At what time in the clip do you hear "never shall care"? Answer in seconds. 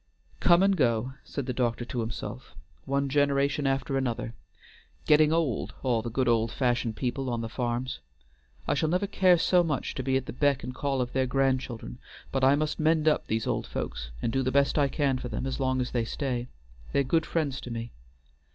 8.71-9.37